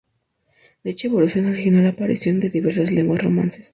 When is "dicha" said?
0.83-1.05